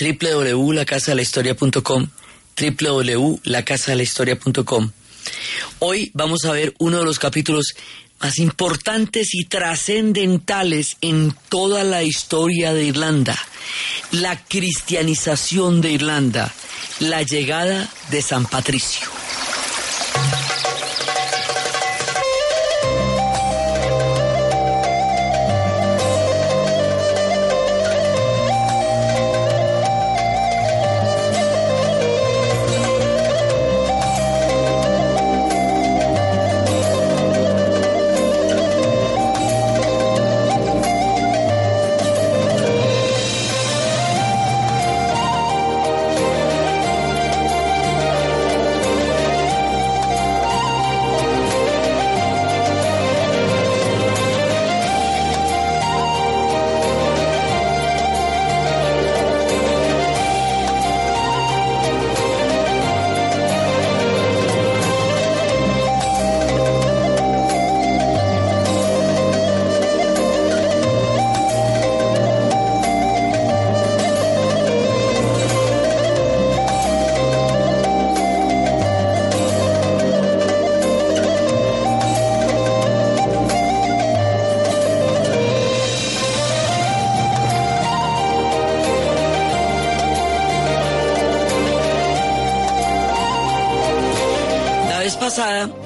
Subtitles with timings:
[0.00, 2.08] www.lacasadelahistoria.com
[2.56, 4.90] www.lacasadelahistoria.com
[5.78, 7.74] Hoy vamos a ver uno de los capítulos
[8.20, 13.38] más importantes y trascendentales en toda la historia de Irlanda,
[14.12, 16.52] la cristianización de Irlanda,
[17.00, 19.19] la llegada de San Patricio.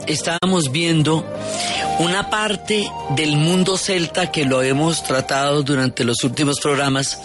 [0.07, 1.25] Estábamos viendo
[1.99, 7.19] una parte del mundo celta que lo hemos tratado durante los últimos programas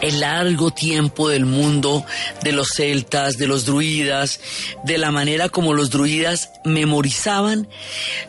[0.00, 2.04] el largo tiempo del mundo
[2.42, 4.40] de los celtas, de los druidas,
[4.84, 7.68] de la manera como los druidas memorizaban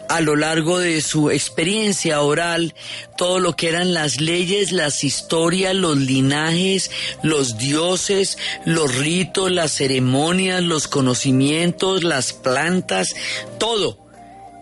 [0.09, 2.73] a lo largo de su experiencia oral
[3.17, 9.71] todo lo que eran las leyes, las historias, los linajes, los dioses, los ritos, las
[9.71, 13.15] ceremonias, los conocimientos, las plantas,
[13.59, 14.03] todo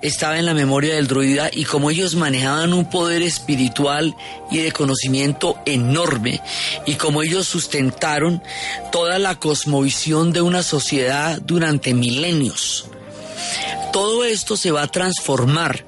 [0.01, 4.15] estaba en la memoria del druida y como ellos manejaban un poder espiritual
[4.49, 6.41] y de conocimiento enorme
[6.85, 8.41] y como ellos sustentaron
[8.91, 12.87] toda la cosmovisión de una sociedad durante milenios.
[13.91, 15.85] Todo esto se va a transformar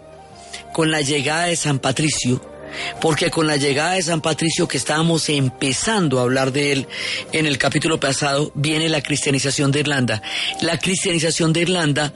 [0.73, 2.53] con la llegada de San Patricio
[3.01, 6.87] porque con la llegada de San Patricio, que estábamos empezando a hablar de él
[7.31, 10.21] en el capítulo pasado, viene la cristianización de Irlanda.
[10.61, 12.13] La cristianización de Irlanda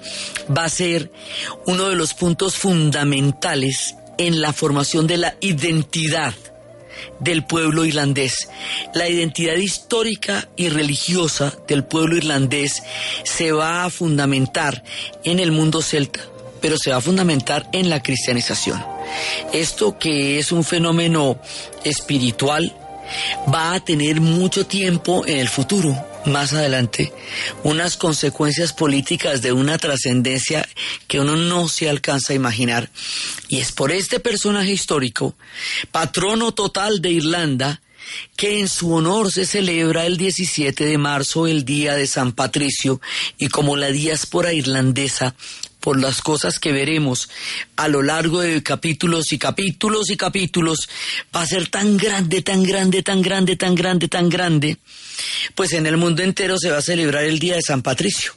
[0.55, 1.11] va a ser
[1.65, 6.33] uno de los puntos fundamentales en la formación de la identidad
[7.19, 8.49] del pueblo irlandés.
[8.93, 12.83] La identidad histórica y religiosa del pueblo irlandés
[13.23, 14.83] se va a fundamentar
[15.23, 16.21] en el mundo celta,
[16.61, 18.83] pero se va a fundamentar en la cristianización.
[19.53, 21.39] Esto que es un fenómeno
[21.83, 22.75] espiritual
[23.53, 25.95] va a tener mucho tiempo en el futuro,
[26.25, 27.13] más adelante,
[27.63, 30.67] unas consecuencias políticas de una trascendencia
[31.07, 32.89] que uno no se alcanza a imaginar.
[33.47, 35.35] Y es por este personaje histórico,
[35.91, 37.81] patrono total de Irlanda,
[38.35, 43.01] que en su honor se celebra el 17 de marzo el Día de San Patricio
[43.37, 45.35] y como la diáspora irlandesa
[45.87, 47.29] por las cosas que veremos
[47.77, 50.89] a lo largo de capítulos y capítulos y capítulos,
[51.33, 54.79] va a ser tan grande, tan grande, tan grande, tan grande, tan grande,
[55.55, 58.33] pues en el mundo entero se va a celebrar el Día de San Patricio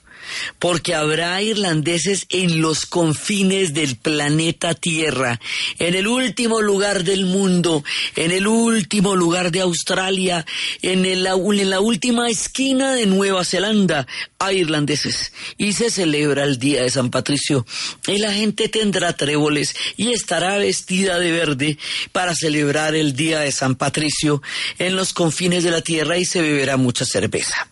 [0.58, 5.40] porque habrá irlandeses en los confines del planeta Tierra,
[5.78, 7.84] en el último lugar del mundo,
[8.16, 10.44] en el último lugar de Australia,
[10.82, 14.06] en, la última esquina de Nueva Zelanda,
[14.38, 15.32] hay irlandeses.
[15.56, 17.66] Y se celebra el Día de San Patricio.
[18.06, 21.78] Y la gente tendrá tréboles y estará vestida de verde
[22.12, 24.42] para celebrar el Día de San Patricio
[24.78, 27.68] en los confines de la Tierra y se beberá mucha cerveza.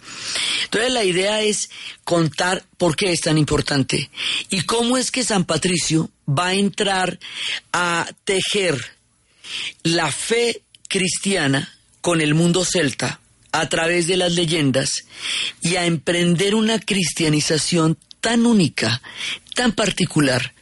[0.64, 1.70] Entonces la idea es
[2.04, 4.10] contar por qué es tan importante
[4.50, 7.18] y cómo es que San Patricio va a entrar
[7.72, 8.78] a tejer
[9.82, 13.20] la fe cristiana con el mundo celta
[13.52, 15.06] a través de las leyendas
[15.62, 19.00] y a emprender una cristianización tan única,
[19.54, 20.54] tan particular,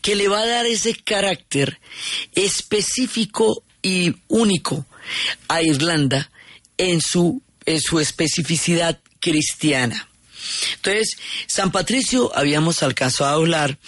[0.00, 1.78] que le va a dar ese carácter
[2.34, 4.86] específico y único
[5.48, 6.30] a Irlanda
[6.78, 7.42] en su
[7.78, 10.09] su especificidad cristiana.
[10.76, 11.16] Entonces,
[11.46, 13.78] San Patricio, habíamos alcanzado a hablar,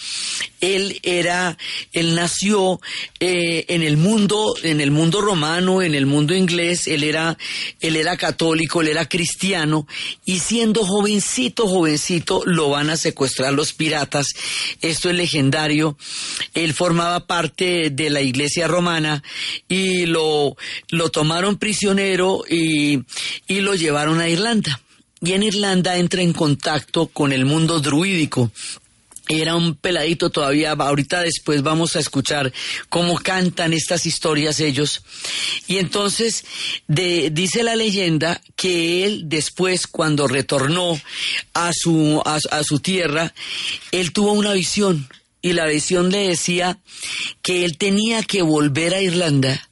[0.61, 1.59] él era,
[1.93, 2.81] él nació
[3.21, 7.37] eh, en el mundo, en el mundo romano, en el mundo inglés, él era,
[7.81, 9.87] él era católico, él era cristiano,
[10.25, 14.27] y siendo jovencito, jovencito, lo van a secuestrar los piratas.
[14.81, 15.97] Esto es legendario.
[16.55, 19.23] Él formaba parte de la iglesia romana
[19.69, 20.57] y lo,
[20.89, 23.01] lo tomaron prisionero y,
[23.47, 24.81] y lo llevaron a Irlanda
[25.23, 28.51] y en Irlanda entra en contacto con el mundo druídico.
[29.29, 32.53] Era un peladito todavía, ahorita después vamos a escuchar
[32.89, 35.03] cómo cantan estas historias ellos.
[35.69, 36.45] Y entonces
[36.89, 41.01] dice la leyenda que él después, cuando retornó
[41.55, 43.33] a su, a su tierra,
[43.93, 45.09] él tuvo una visión
[45.41, 46.79] y la visión le decía
[47.43, 49.69] que él tenía que volver a Irlanda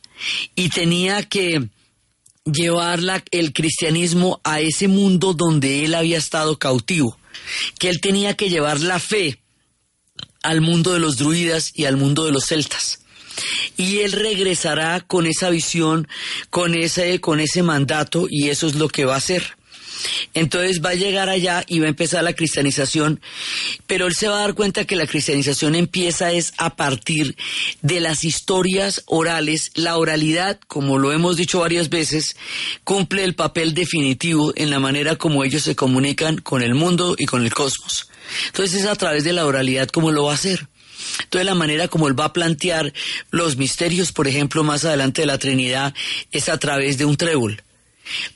[0.55, 1.69] y tenía que
[2.53, 3.01] llevar
[3.31, 7.19] el cristianismo a ese mundo donde él había estado cautivo,
[7.79, 9.41] que él tenía que llevar la fe
[10.43, 13.01] al mundo de los druidas y al mundo de los celtas.
[13.77, 16.09] Y él regresará con esa visión,
[16.51, 19.57] con ese, con ese mandato, y eso es lo que va a hacer.
[20.35, 23.21] Entonces va a llegar allá y va a empezar la cristianización,
[23.87, 27.37] pero él se va a dar cuenta que la cristianización empieza es a partir
[27.83, 29.71] de las historias orales.
[29.75, 32.37] La oralidad, como lo hemos dicho varias veces,
[32.85, 37.27] cumple el papel definitivo en la manera como ellos se comunican con el mundo y
[37.27, 38.09] con el cosmos.
[38.47, 40.69] Entonces es a través de la oralidad como lo va a hacer.
[41.25, 42.93] Entonces la manera como él va a plantear
[43.31, 45.95] los misterios, por ejemplo, más adelante de la Trinidad,
[46.31, 47.63] es a través de un trébol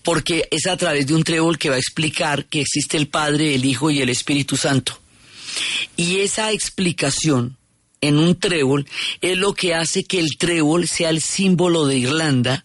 [0.02, 3.54] porque es a través de un trébol que va a explicar que existe el Padre,
[3.54, 4.98] el Hijo y el Espíritu Santo.
[5.96, 7.56] Y esa explicación
[8.00, 8.86] en un trébol
[9.20, 12.64] es lo que hace que el trébol sea el símbolo de Irlanda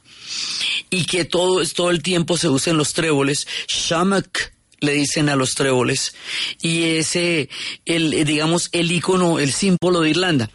[0.90, 3.48] y que todo, todo el tiempo se usen los tréboles.
[3.68, 6.14] Shamak le dicen a los tréboles,
[6.62, 7.50] y ese,
[7.86, 10.50] el, digamos, el icono, el símbolo de Irlanda.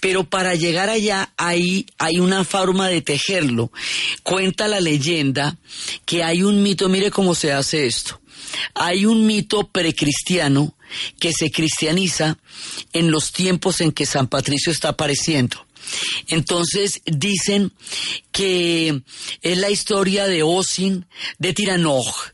[0.00, 3.70] Pero para llegar allá, ahí hay una forma de tejerlo.
[4.22, 5.56] Cuenta la leyenda
[6.04, 8.20] que hay un mito, mire cómo se hace esto.
[8.74, 10.74] Hay un mito precristiano
[11.18, 12.38] que se cristianiza
[12.92, 15.66] en los tiempos en que San Patricio está apareciendo.
[16.28, 17.72] Entonces dicen
[18.30, 19.02] que
[19.42, 21.06] es la historia de Osin
[21.38, 22.30] de Tiranoj.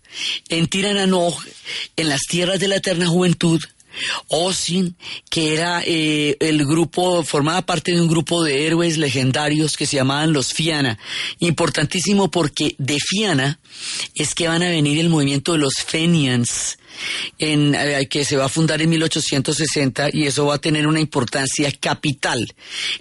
[0.48, 1.44] En Tiranoj,
[1.96, 3.60] en las tierras de la eterna juventud,
[4.28, 4.96] Osin,
[5.30, 9.96] que era eh, el grupo, formaba parte de un grupo de héroes legendarios que se
[9.96, 10.98] llamaban los Fiana.
[11.38, 13.60] Importantísimo porque de Fiana
[14.14, 16.78] es que van a venir el movimiento de los Fenians,
[17.38, 21.00] en, eh, que se va a fundar en 1860 y eso va a tener una
[21.00, 22.46] importancia capital.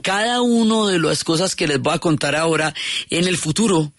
[0.01, 2.73] Cada una de las cosas que les voy a contar ahora
[3.09, 3.91] en el futuro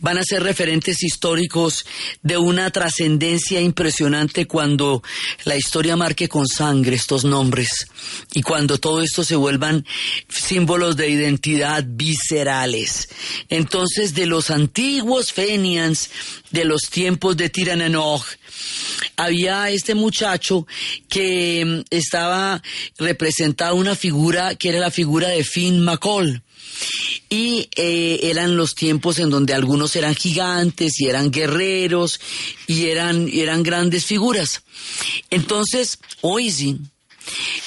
[0.00, 1.84] van a ser referentes históricos
[2.22, 5.02] de una trascendencia impresionante cuando
[5.44, 7.86] la historia marque con sangre estos nombres
[8.32, 9.86] y cuando todo esto se vuelvan
[10.28, 13.08] símbolos de identidad viscerales.
[13.48, 16.10] Entonces, de los antiguos Fenians,
[16.50, 18.24] de los tiempos de Tirananoj,
[19.16, 20.66] había este muchacho
[21.08, 22.62] que mm, estaba
[22.98, 26.42] representado una figura que era la figura de Finn McCall.
[27.28, 32.20] Y eh, eran los tiempos en donde algunos eran gigantes y eran guerreros
[32.66, 34.62] y eran, eran grandes figuras.
[35.30, 36.90] Entonces, Oisin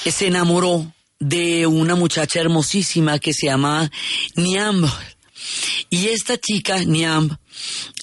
[0.04, 3.90] se enamoró de una muchacha hermosísima que se llama
[4.36, 4.86] Niamb.
[5.90, 7.36] Y esta chica, Niamb,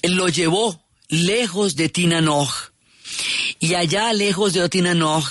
[0.02, 2.74] lo llevó lejos de Tinanoj
[3.60, 5.24] y allá, lejos de Otinanoj,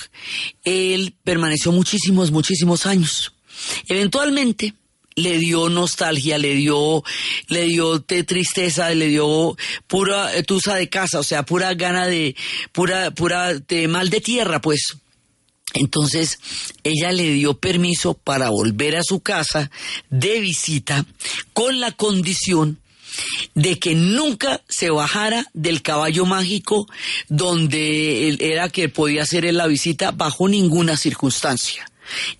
[0.64, 3.32] él permaneció muchísimos, muchísimos años.
[3.86, 4.74] Eventualmente
[5.16, 7.04] le dio nostalgia, le dio,
[7.48, 9.56] le dio tristeza, le dio
[9.86, 12.34] pura tusa de casa, o sea, pura gana de,
[12.72, 14.96] pura, pura de mal de tierra, pues.
[15.74, 16.38] Entonces,
[16.84, 19.70] ella le dio permiso para volver a su casa
[20.08, 21.04] de visita
[21.52, 22.78] con la condición
[23.54, 26.86] de que nunca se bajara del caballo mágico
[27.28, 31.86] donde él era que podía hacer la visita bajo ninguna circunstancia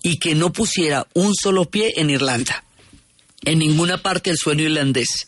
[0.01, 2.63] y que no pusiera un solo pie en Irlanda
[3.45, 5.27] en ninguna parte del sueño irlandés.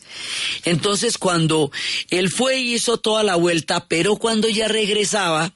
[0.64, 1.70] Entonces cuando
[2.10, 5.54] él fue y hizo toda la vuelta, pero cuando ya regresaba,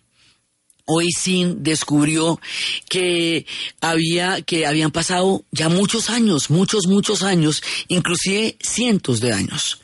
[0.84, 2.40] hoy sin descubrió
[2.88, 3.46] que
[3.80, 9.81] había que habían pasado ya muchos años, muchos muchos años, inclusive cientos de años.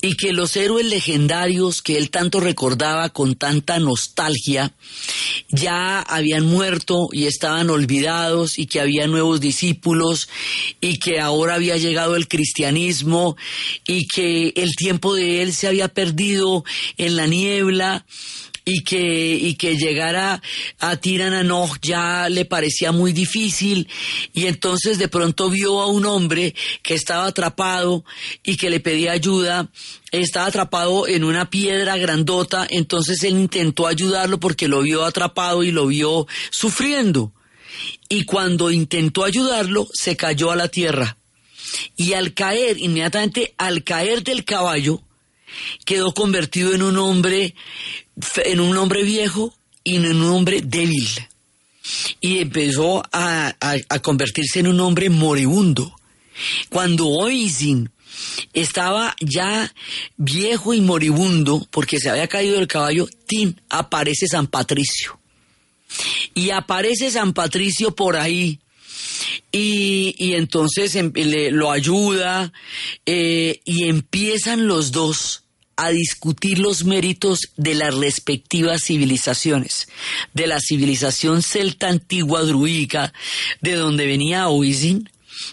[0.00, 4.72] Y que los héroes legendarios que él tanto recordaba con tanta nostalgia
[5.48, 10.28] ya habían muerto y estaban olvidados y que había nuevos discípulos
[10.80, 13.36] y que ahora había llegado el cristianismo
[13.86, 16.64] y que el tiempo de él se había perdido
[16.96, 18.04] en la niebla
[18.64, 20.42] y que, y que llegara
[20.78, 23.88] a Tirananoch ya le parecía muy difícil
[24.32, 28.04] y entonces de pronto vio a un hombre que estaba atrapado
[28.42, 29.70] y que le pedía ayuda,
[30.10, 35.70] estaba atrapado en una piedra grandota, entonces él intentó ayudarlo porque lo vio atrapado y
[35.70, 37.32] lo vio sufriendo.
[38.08, 41.16] Y cuando intentó ayudarlo, se cayó a la tierra.
[41.96, 45.00] Y al caer, inmediatamente al caer del caballo,
[45.84, 47.54] quedó convertido en un hombre,
[48.44, 49.54] en un hombre viejo
[49.84, 51.08] y en un hombre débil.
[52.20, 53.54] Y empezó a,
[54.02, 55.94] convertirse en un hombre moribundo.
[56.68, 57.90] Cuando Oisin
[58.52, 59.72] estaba ya
[60.16, 63.60] viejo y moribundo porque se había caído del caballo, ¡tin!
[63.68, 65.18] aparece San Patricio.
[66.34, 68.60] Y aparece San Patricio por ahí.
[69.52, 71.12] Y, entonces em,
[71.52, 72.52] lo ayuda
[73.06, 75.44] eh, y empiezan los dos
[75.76, 79.88] a discutir los méritos de las respectivas civilizaciones,
[80.34, 83.14] de la civilización celta antigua druídica,
[83.62, 85.08] de donde venía Oisin,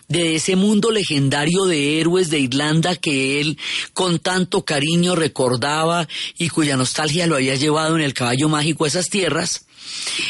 [0.09, 3.57] de ese mundo legendario de héroes de Irlanda que él
[3.93, 8.89] con tanto cariño recordaba y cuya nostalgia lo había llevado en el caballo mágico a
[8.89, 9.66] esas tierras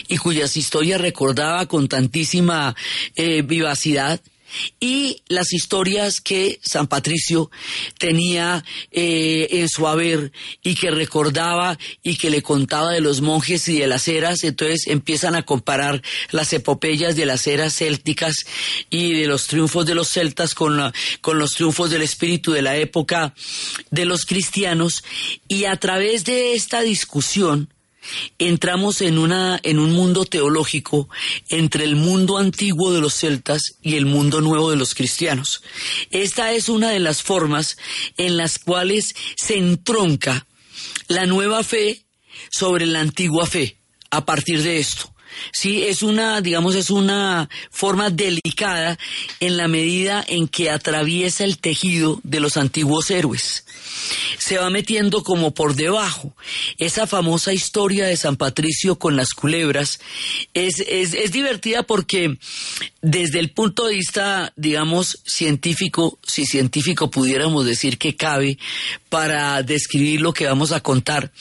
[0.08, 2.76] y cuyas historias recordaba con tantísima
[3.16, 4.22] eh, vivacidad.
[4.80, 7.52] Y las historias que San Patricio
[7.98, 10.32] tenía eh, en su haber
[10.64, 14.88] y que recordaba y que le contaba de los monjes y de las eras, entonces
[14.88, 18.46] empiezan a comparar las epopeyas de las eras célticas
[18.90, 22.78] y de los triunfos de los celtas con, con los triunfos del espíritu de la
[22.78, 23.34] época
[23.92, 25.04] de los cristianos.
[25.50, 27.70] Y a través de esta discusión
[28.38, 31.10] entramos en, una, en un mundo teológico
[31.50, 35.62] entre el mundo antiguo de los celtas y el mundo nuevo de los cristianos.
[36.12, 37.78] Esta es una de las formas
[38.18, 40.48] en las cuales se entronca
[41.08, 42.06] la nueva fe
[42.50, 43.78] sobre la antigua fe
[44.12, 45.14] a partir de esto.
[45.52, 48.98] Sí, es una, digamos, es una forma delicada
[49.40, 53.66] en la medida en que atraviesa el tejido de los antiguos héroes
[54.38, 56.34] se va metiendo como por debajo.
[56.78, 60.00] Esa famosa historia de San Patricio con las culebras
[60.54, 62.38] es, es, divertida porque
[63.02, 68.58] desde el punto de vista, digamos, científico, si científico pudiéramos decir que cabe
[69.10, 71.32] para describir lo que vamos a contar,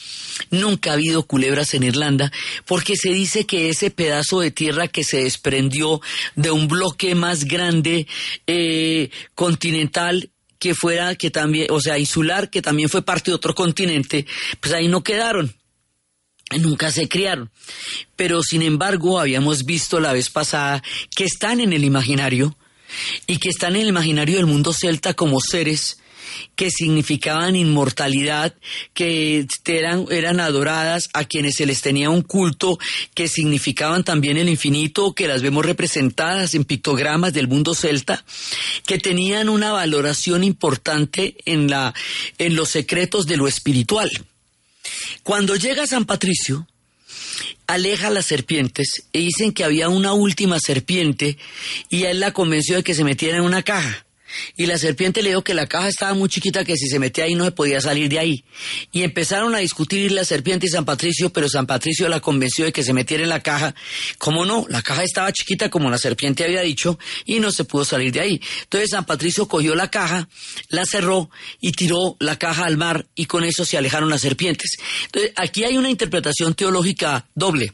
[0.50, 2.32] nunca ha habido culebras en Irlanda
[2.64, 6.00] porque se dice que ese pedazo de tierra que se desprendió
[6.34, 8.06] de un bloque más grande
[8.46, 13.54] eh, continental que fuera, que también, o sea, insular, que también fue parte de otro
[13.54, 14.26] continente,
[14.60, 15.54] pues ahí no quedaron.
[16.58, 17.50] Nunca se criaron.
[18.14, 20.82] Pero sin embargo, habíamos visto la vez pasada
[21.14, 22.56] que están en el imaginario
[23.26, 25.98] y que están en el imaginario del mundo celta como seres
[26.54, 28.54] que significaban inmortalidad,
[28.94, 32.78] que eran, eran adoradas, a quienes se les tenía un culto,
[33.14, 38.24] que significaban también el infinito, que las vemos representadas en pictogramas del mundo celta,
[38.86, 41.94] que tenían una valoración importante en, la,
[42.38, 44.10] en los secretos de lo espiritual.
[45.22, 46.66] Cuando llega San Patricio,
[47.66, 51.36] aleja las serpientes y dicen que había una última serpiente
[51.88, 54.05] y él la convenció de que se metiera en una caja.
[54.56, 57.24] Y la serpiente le dijo que la caja estaba muy chiquita, que si se metía
[57.24, 58.44] ahí no se podía salir de ahí.
[58.92, 62.72] Y empezaron a discutir la serpiente y San Patricio, pero San Patricio la convenció de
[62.72, 63.74] que se metiera en la caja.
[64.18, 64.66] ¿Cómo no?
[64.68, 68.20] La caja estaba chiquita como la serpiente había dicho y no se pudo salir de
[68.20, 68.40] ahí.
[68.62, 70.28] Entonces San Patricio cogió la caja,
[70.68, 74.72] la cerró y tiró la caja al mar y con eso se alejaron las serpientes.
[75.06, 77.72] Entonces aquí hay una interpretación teológica doble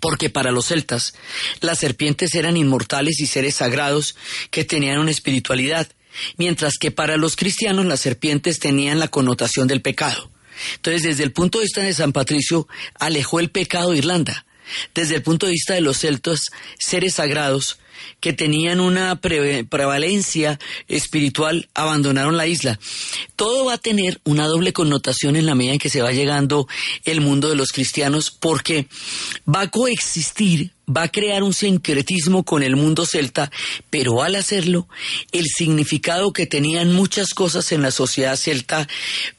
[0.00, 1.14] porque para los celtas
[1.60, 4.16] las serpientes eran inmortales y seres sagrados
[4.50, 5.88] que tenían una espiritualidad,
[6.36, 10.30] mientras que para los cristianos las serpientes tenían la connotación del pecado.
[10.76, 14.46] Entonces, desde el punto de vista de San Patricio, alejó el pecado de Irlanda.
[14.94, 16.40] Desde el punto de vista de los celtas,
[16.78, 17.78] seres sagrados
[18.20, 20.58] que tenían una prevalencia
[20.88, 22.78] espiritual abandonaron la isla.
[23.36, 26.66] Todo va a tener una doble connotación en la medida en que se va llegando
[27.04, 28.86] el mundo de los cristianos porque
[29.48, 33.50] va a coexistir va a crear un sincretismo con el mundo celta,
[33.90, 34.88] pero al hacerlo,
[35.32, 38.88] el significado que tenían muchas cosas en la sociedad celta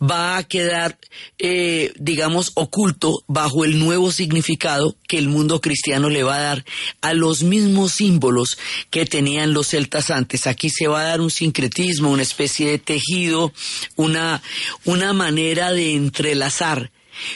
[0.02, 0.98] va a quedar,
[1.38, 6.66] eh, digamos, oculto bajo el nuevo significado que el mundo cristiano le va a dar
[7.02, 8.58] a los mismos símbolos
[8.90, 10.48] que tenían los celtas antes.
[10.48, 13.54] Aquí se va a dar un sincretismo, una especie de tejido,
[13.96, 14.42] una,
[14.86, 16.92] una manera de entrelazar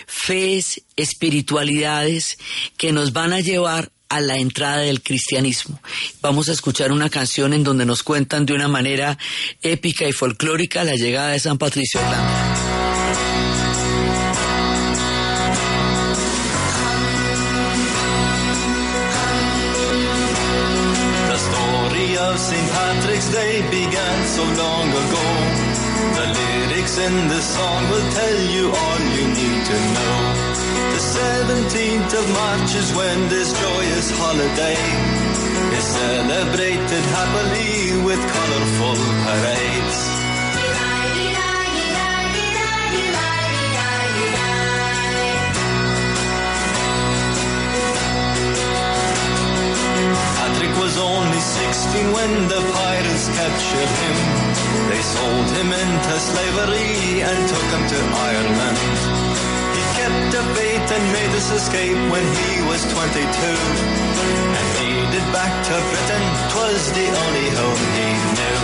[0.08, 2.38] fes, espiritualidades
[2.78, 5.80] que nos van a llevar a la entrada del cristianismo.
[6.22, 9.18] Vamos a escuchar una canción en donde nos cuentan de una manera
[9.62, 12.56] épica y folclórica la llegada de San Patricio Irlanda.
[26.16, 30.49] The lyrics in song will tell you all you need to know.
[31.20, 34.80] The 17th of March is when this joyous holiday
[35.76, 38.96] is celebrated happily with colorful
[39.28, 40.00] parades.
[50.40, 54.18] Patrick was only 16 when the pirates captured him.
[54.88, 59.19] They sold him into slavery and took him to Ireland
[60.10, 63.22] kept the faith and made his escape when he was 22.
[64.58, 68.60] And made it back to Britain, twas the only home he knew.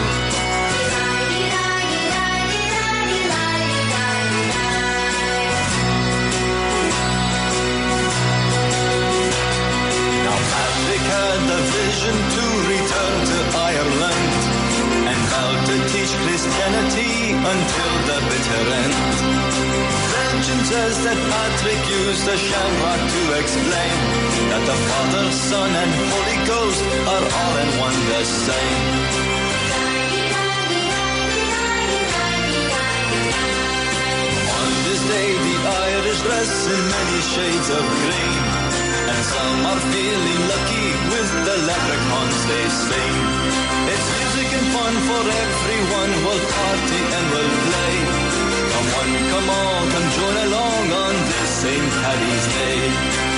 [10.26, 14.42] Now Patrick had the vision to return to Ireland
[15.10, 17.14] and vowed to teach Christianity
[17.54, 19.05] until the bitter end
[20.76, 23.96] legend that Patrick used a shamrock to explain
[24.52, 26.84] that the Father, Son, and Holy Ghost
[27.16, 28.84] are all in one the same.
[34.52, 35.56] On this day, the
[35.96, 38.44] Irish dress in many shades of green,
[39.12, 43.16] and some are feeling lucky with the leprechauns they sing.
[43.96, 46.12] It's music and fun for everyone.
[46.26, 48.25] We'll party and we'll play.
[48.76, 51.92] Come on, come on, come join along on this St.
[51.94, 53.35] Paddy's Day.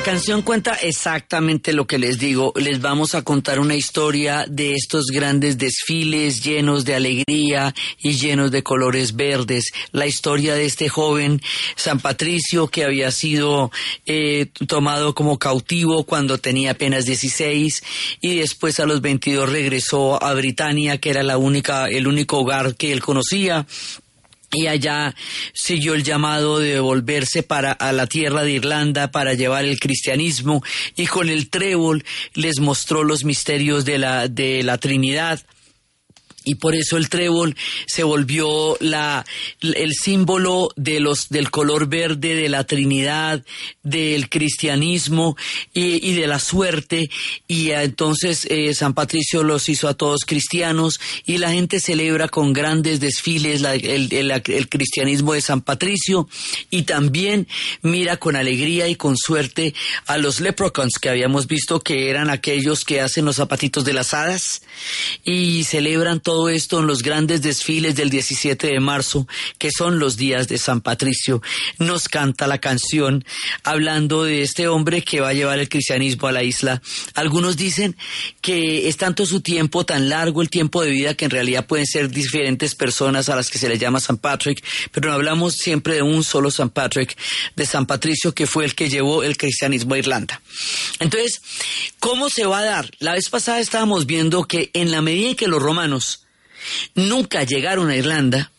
[0.00, 2.54] La canción cuenta exactamente lo que les digo.
[2.56, 8.50] Les vamos a contar una historia de estos grandes desfiles llenos de alegría y llenos
[8.50, 9.66] de colores verdes.
[9.92, 11.42] La historia de este joven
[11.76, 13.70] San Patricio que había sido
[14.06, 17.82] eh, tomado como cautivo cuando tenía apenas 16
[18.22, 22.74] y después a los 22 regresó a Britania, que era la única, el único hogar
[22.74, 23.66] que él conocía
[24.52, 25.14] y allá
[25.52, 30.62] siguió el llamado de volverse para a la tierra de Irlanda para llevar el cristianismo
[30.96, 35.40] y con el trébol les mostró los misterios de la de la Trinidad
[36.44, 39.26] y por eso el trébol se volvió la,
[39.60, 43.44] el símbolo de los, del color verde de la Trinidad,
[43.82, 45.36] del cristianismo
[45.74, 47.10] y, de la suerte.
[47.46, 52.52] Y entonces eh, San Patricio los hizo a todos cristianos y la gente celebra con
[52.52, 56.28] grandes desfiles el, el cristianismo de San Patricio
[56.70, 57.46] y también
[57.82, 59.74] mira con alegría y con suerte
[60.06, 64.14] a los leprechauns que habíamos visto que eran aquellos que hacen los zapatitos de las
[64.14, 64.62] hadas
[65.24, 69.26] y celebran esto en los grandes desfiles del 17 de marzo,
[69.58, 71.42] que son los días de San Patricio.
[71.78, 73.24] Nos canta la canción
[73.64, 76.80] hablando de este hombre que va a llevar el cristianismo a la isla.
[77.14, 77.96] Algunos dicen
[78.40, 81.86] que es tanto su tiempo, tan largo el tiempo de vida, que en realidad pueden
[81.86, 85.94] ser diferentes personas a las que se les llama San Patrick, pero no hablamos siempre
[85.94, 87.16] de un solo San Patrick,
[87.56, 90.40] de San Patricio, que fue el que llevó el cristianismo a Irlanda.
[90.98, 91.42] Entonces,
[91.98, 92.90] ¿cómo se va a dar?
[92.98, 96.19] La vez pasada estábamos viendo que en la medida en que los romanos
[96.94, 98.52] nunca llegaron a Irlanda,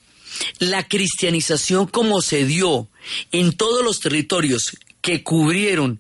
[0.60, 2.88] la cristianización como se dio
[3.32, 6.00] en todos los territorios que cubrieron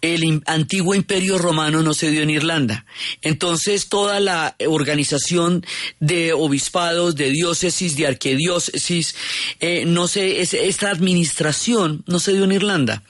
[0.00, 2.86] el antiguo imperio romano no se dio en Irlanda.
[3.22, 5.64] Entonces toda la organización
[6.00, 9.14] de obispados, de diócesis, de arquidiócesis,
[9.60, 13.02] eh, no sé, esta administración no se dio en Irlanda,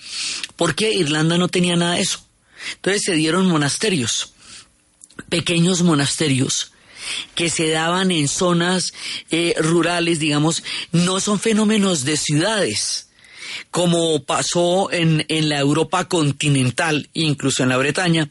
[0.57, 2.25] porque Irlanda no tenía nada de eso.
[2.75, 4.35] Entonces se dieron monasterios,
[5.29, 6.73] pequeños monasterios,
[7.35, 8.95] que se daban en zonas
[9.31, 13.08] eh, rurales, digamos, no son fenómenos de ciudades,
[13.71, 18.29] como pasó en, en la Europa continental, incluso en la Bretaña,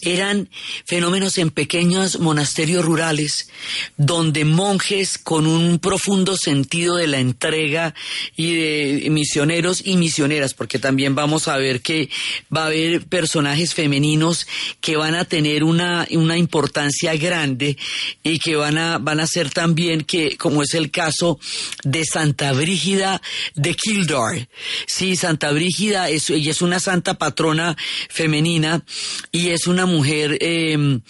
[0.00, 0.48] eran
[0.86, 3.50] fenómenos en pequeños monasterios rurales,
[3.96, 7.94] donde monjes con un profundo sentido de la entrega
[8.36, 12.08] y de misioneros y misioneras, porque también vamos a ver que
[12.54, 14.46] va a haber personajes femeninos
[14.80, 17.76] que van a tener una, una importancia grande
[18.22, 21.38] y que van a, van a ser también que, como es el caso
[21.84, 23.20] de Santa Brígida
[23.54, 24.47] de Kildare.
[24.86, 27.76] Sí, Santa Brígida es, ella es una santa patrona
[28.08, 28.84] femenina
[29.30, 31.00] y es una mujer eh,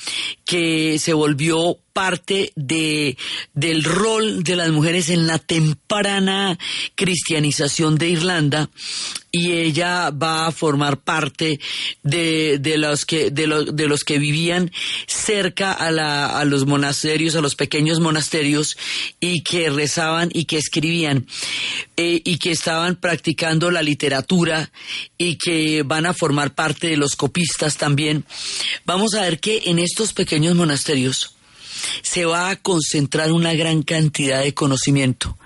[0.44, 3.18] que se volvió parte de,
[3.54, 6.56] del rol de las mujeres en la temprana
[6.94, 8.70] cristianización de Irlanda
[9.32, 11.58] y ella va a formar parte
[12.04, 14.70] de, de los que de, de los que vivían
[15.08, 18.78] cerca a, la, a los monasterios a los pequeños monasterios
[19.18, 21.26] y que rezaban y que escribían
[21.96, 24.70] eh, y que estaban practicando la literatura
[25.18, 28.24] y que van a formar parte de los copistas también.
[28.86, 31.34] Vamos a ver que en estos pequeños monasterios
[32.02, 35.36] se va a concentrar una gran cantidad de conocimiento.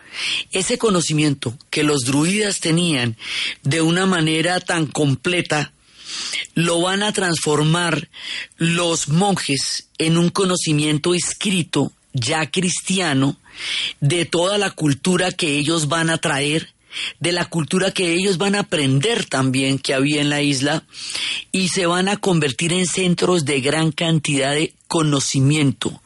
[0.50, 3.16] Ese conocimiento que los druidas tenían
[3.62, 5.72] de una manera tan completa,
[6.54, 8.08] lo van a transformar
[8.56, 13.38] los monjes en un conocimiento escrito ya cristiano
[14.00, 16.68] de toda la cultura que ellos van a traer,
[17.20, 20.84] de la cultura que ellos van a aprender también que había en la isla
[21.50, 26.01] y se van a convertir en centros de gran cantidad de conocimiento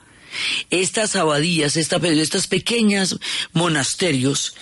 [0.70, 3.16] estas abadías, esta, estas pequeñas
[3.52, 4.54] monasterios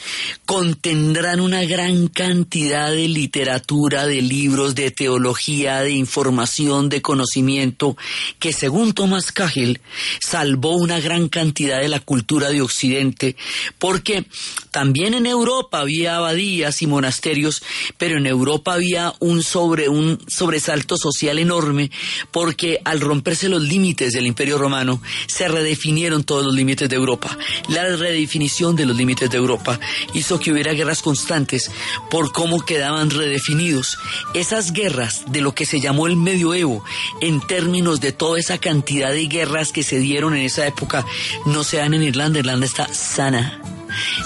[0.46, 7.96] contendrán una gran cantidad de literatura, de libros, de teología, de información, de conocimiento,
[8.38, 9.80] que según Thomas Cahill
[10.20, 13.36] salvó una gran cantidad de la cultura de Occidente,
[13.78, 14.26] porque
[14.70, 17.62] también en Europa había abadías y monasterios,
[17.98, 21.90] pero en Europa había un sobre un sobresalto social enorme,
[22.30, 27.38] porque al romperse los límites del Imperio Romano se redefinieron todos los límites de Europa.
[27.68, 29.80] La redefinición de los límites de Europa
[30.12, 31.70] hizo que hubiera guerras constantes
[32.10, 33.96] por cómo quedaban redefinidos.
[34.34, 36.84] Esas guerras de lo que se llamó el medioevo,
[37.22, 41.06] en términos de toda esa cantidad de guerras que se dieron en esa época,
[41.46, 42.40] no se dan en Irlanda.
[42.40, 43.62] Irlanda está sana.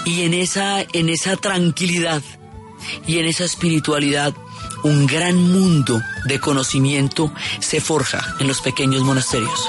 [0.05, 2.23] Y en esa, en esa tranquilidad
[3.07, 4.35] y en esa espiritualidad,
[4.83, 9.69] un gran mundo de conocimiento se forja en los pequeños monasterios.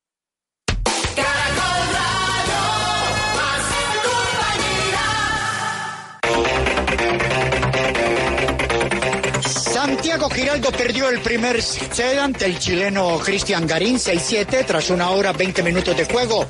[10.11, 15.31] Santiago Giraldo perdió el primer set ante el chileno Cristian Garín 6-7 tras una hora
[15.31, 16.45] 20 minutos de juego.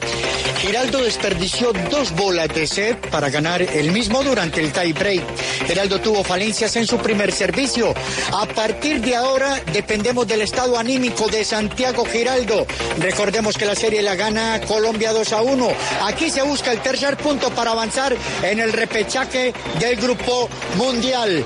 [0.62, 5.22] Giraldo desperdició dos bolas de set para ganar el mismo durante el tie break.
[5.68, 7.94] Giraldo tuvo falencias en su primer servicio.
[8.34, 12.66] A partir de ahora dependemos del estado anímico de Santiago Giraldo.
[12.98, 15.68] Recordemos que la serie la gana Colombia 2 a 1.
[16.08, 21.46] Aquí se busca el tercer punto para avanzar en el repechaje del grupo mundial.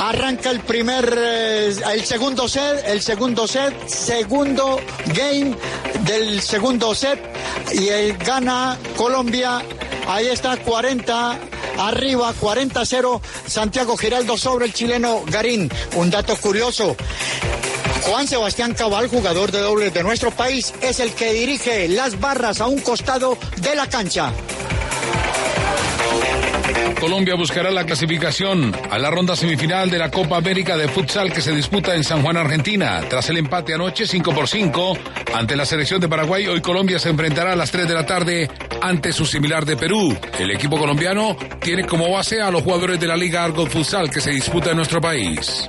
[0.00, 1.04] Arranca el primer,
[1.44, 5.56] el segundo set, el segundo set, segundo game
[6.00, 7.18] del segundo set
[7.72, 9.62] y el gana Colombia.
[10.06, 11.38] Ahí está 40
[11.78, 15.70] arriba, 40-0 Santiago Giraldo sobre el chileno Garín.
[15.96, 16.96] Un dato curioso.
[18.02, 22.60] Juan Sebastián Cabal, jugador de dobles de nuestro país, es el que dirige las barras
[22.60, 24.32] a un costado de la cancha.
[27.00, 31.42] Colombia buscará la clasificación a la ronda semifinal de la Copa América de Futsal que
[31.42, 33.02] se disputa en San Juan, Argentina.
[33.08, 34.98] Tras el empate anoche 5 por 5
[35.34, 38.50] ante la selección de Paraguay, hoy Colombia se enfrentará a las 3 de la tarde
[38.80, 40.16] ante su similar de Perú.
[40.38, 44.20] El equipo colombiano tiene como base a los jugadores de la Liga Argo Futsal que
[44.20, 45.66] se disputa en nuestro país.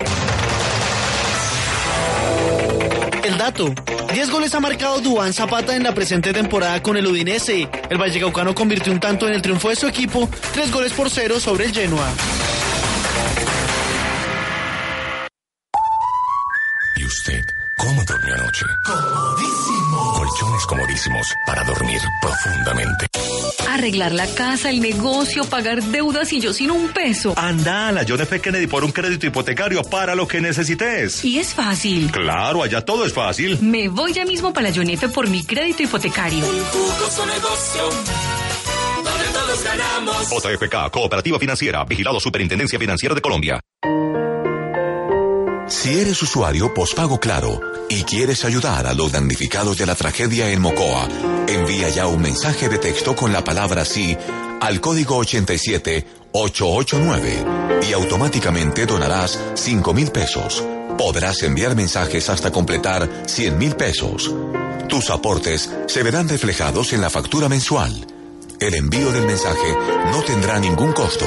[3.25, 3.73] El dato.
[4.13, 7.67] 10 goles ha marcado Duván Zapata en la presente temporada con el Udinese.
[7.89, 11.39] El Vallecaucano convirtió un tanto en el triunfo de su equipo, 3 goles por 0
[11.39, 12.07] sobre el Genoa.
[16.97, 17.41] ¿Y usted
[17.77, 18.65] cómo durmió anoche?
[18.85, 19.64] Comodísimo.
[19.95, 23.07] Colchones comodísimos para dormir profundamente.
[23.69, 27.33] Arreglar la casa, el negocio, pagar deudas y yo sin un peso.
[27.37, 28.39] Anda a la John F.
[28.41, 31.23] Kennedy por un crédito hipotecario para lo que necesites.
[31.23, 32.11] Y es fácil.
[32.11, 33.59] Claro, allá todo es fácil.
[33.61, 35.09] Me voy ya mismo para la John F.
[35.09, 36.45] por mi crédito hipotecario.
[36.45, 37.83] Un jugoso negocio
[39.03, 40.29] donde todos ganamos.
[40.29, 43.59] JFK, Cooperativa Financiera, Vigilado Superintendencia Financiera de Colombia.
[45.67, 50.61] Si eres usuario postpago claro y quieres ayudar a los damnificados de la tragedia en
[50.61, 51.09] Mocoa,
[51.47, 54.15] envía ya un mensaje de texto con la palabra sí
[54.61, 57.45] al código 87889
[57.89, 60.63] y automáticamente donarás 5 mil pesos.
[60.99, 64.31] Podrás enviar mensajes hasta completar 100 mil pesos.
[64.87, 68.05] Tus aportes se verán reflejados en la factura mensual.
[68.59, 69.75] El envío del mensaje
[70.11, 71.25] no tendrá ningún costo.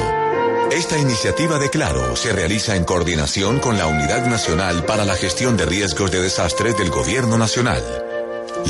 [0.71, 5.57] Esta iniciativa de Claro se realiza en coordinación con la Unidad Nacional para la Gestión
[5.57, 7.83] de Riesgos de Desastres del Gobierno Nacional.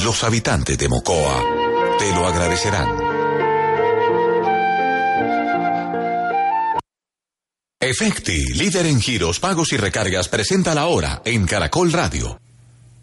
[0.02, 1.44] Los habitantes de Mocoa
[2.00, 2.88] te lo agradecerán.
[7.82, 12.40] Efecti, líder en giros, pagos y recargas, presenta la hora en Caracol Radio.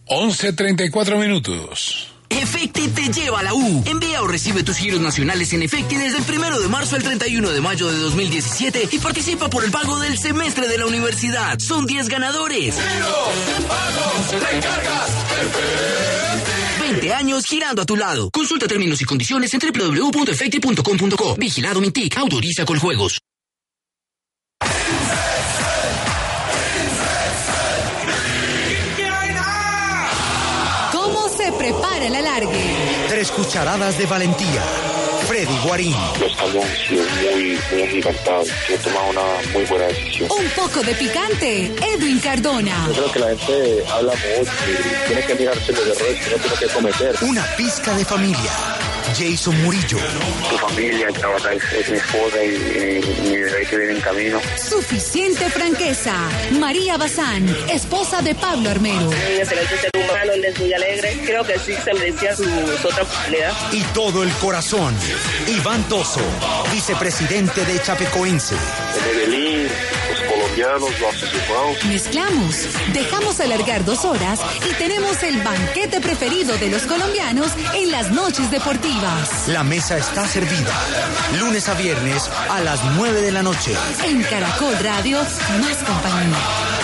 [0.06, 2.15] 11.34 minutos.
[2.28, 3.82] Efecti te lleva a la U.
[3.86, 7.50] Envía o recibe tus giros nacionales en Efecti desde el primero de marzo al 31
[7.50, 11.58] de mayo de 2017 y participa por el pago del semestre de la universidad.
[11.58, 12.74] Son 10 ganadores.
[12.74, 15.10] Giros, pagos, recargas,
[16.80, 18.30] 20 años girando a tu lado.
[18.30, 21.36] Consulta términos y condiciones en www.efecti.com.co.
[21.36, 22.16] Vigilado Mintic.
[22.16, 23.18] Autoriza con juegos.
[33.46, 34.62] Cucharadas de valentía.
[35.28, 35.94] Freddy Guarín.
[36.20, 38.48] Los cambios han sido muy, muy agigantados.
[38.68, 40.28] He tomado una muy buena decisión.
[40.32, 41.72] Un poco de picante.
[41.94, 42.88] Edwin Cardona.
[42.88, 46.36] Yo creo que la gente habla mucho y tiene que mirarse los errores que no
[46.42, 47.16] tiene que cometer.
[47.22, 48.85] Una pizca de familia.
[49.14, 49.98] Jason Murillo.
[50.50, 54.00] Tu familia, el trabajo es, es mi esposa y, y mi bebé que viene en
[54.00, 54.40] camino.
[54.56, 56.14] Suficiente franqueza.
[56.58, 59.04] María Bazán, esposa de Pablo Armero.
[59.06, 61.18] Muy excelente ser humano, él es muy alegre.
[61.24, 63.52] Creo que sí se merecía su, su otra oportunidad.
[63.72, 64.94] Y todo el corazón.
[65.46, 66.20] Iván Toso,
[66.72, 68.54] vicepresidente de Chapecoense.
[68.54, 69.65] En Medellín, los
[70.56, 71.84] colombianos, los hermanos.
[71.86, 78.10] Mezclamos, dejamos alargar dos horas y tenemos el banquete preferido de los colombianos en las
[78.10, 79.48] noches deportivas.
[79.48, 80.72] La mesa está servida.
[81.38, 83.72] Lunes a viernes a las 9 de la noche.
[84.04, 86.75] En Caracol Radio, más compañía.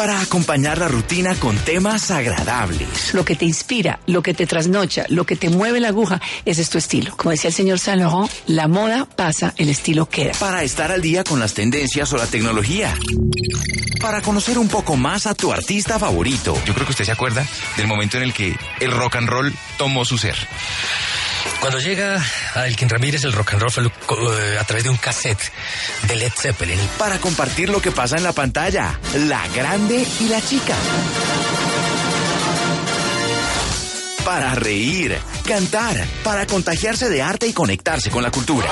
[0.00, 3.12] Para acompañar la rutina con temas agradables.
[3.12, 6.62] Lo que te inspira, lo que te trasnocha, lo que te mueve la aguja, ese
[6.62, 7.14] es tu estilo.
[7.18, 10.32] Como decía el señor Saint Laurent, la moda pasa, el estilo queda.
[10.40, 12.94] Para estar al día con las tendencias o la tecnología.
[14.00, 16.56] Para conocer un poco más a tu artista favorito.
[16.64, 19.54] Yo creo que usted se acuerda del momento en el que el rock and roll
[19.76, 20.36] tomó su ser.
[21.60, 22.22] Cuando llega
[22.54, 25.52] a Elkin Ramírez, el rock and roll eh, a través de un cassette
[26.06, 26.78] de Led Zeppelin.
[26.98, 30.74] Para compartir lo que pasa en la pantalla, la grande y la chica.
[34.24, 38.68] Para reír, cantar, para contagiarse de arte y conectarse con la cultura.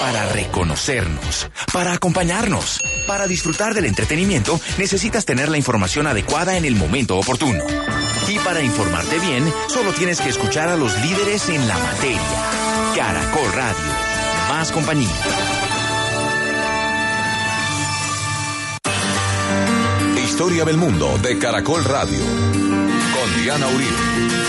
[0.00, 6.76] Para reconocernos, para acompañarnos, para disfrutar del entretenimiento, necesitas tener la información adecuada en el
[6.76, 7.64] momento oportuno.
[8.28, 12.20] Y para informarte bien, solo tienes que escuchar a los líderes en la materia.
[12.94, 13.78] Caracol Radio.
[14.50, 15.08] Más compañía.
[20.22, 22.20] Historia del mundo de Caracol Radio.
[22.20, 24.47] Con Diana Uribe.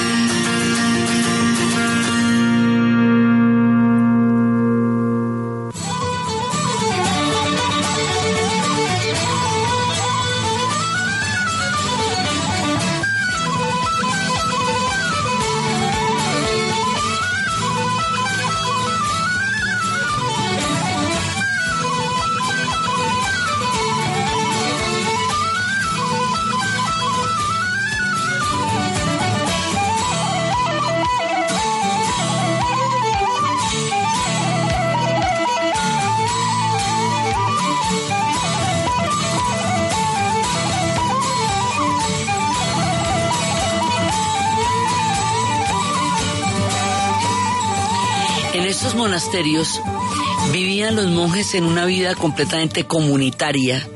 [50.51, 53.87] Vivían los monjes en una vida completamente comunitaria.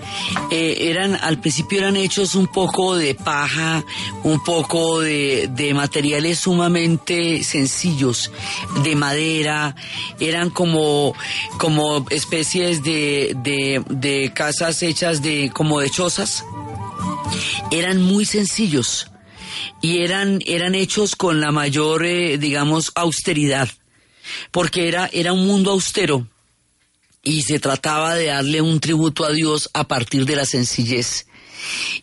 [0.52, 3.84] Eh, eran, al principio eran hechos un poco de paja,
[4.24, 8.32] un poco de, de materiales sumamente sencillos,
[8.84, 9.76] de madera,
[10.20, 11.16] eran como,
[11.58, 16.46] como especies de, de, de casas hechas de, como de chozas.
[17.72, 19.10] Eran muy sencillos
[19.82, 23.70] y eran, eran hechos con la mayor, eh, digamos, austeridad,
[24.52, 26.28] porque era, era un mundo austero
[27.24, 31.26] y se trataba de darle un tributo a Dios a partir de la sencillez.